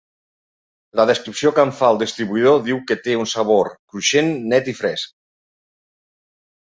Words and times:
La 0.99 1.03
descripció 1.09 1.51
que 1.59 1.65
en 1.67 1.73
fa 1.81 1.91
el 1.95 1.99
distribuïdor 2.03 2.57
diu 2.69 2.79
que 2.93 2.99
té 3.09 3.17
un 3.25 3.29
"sabor 3.35 3.69
cruixent, 3.93 4.35
net 4.55 4.73
i 4.75 4.79
fresc". 4.83 5.15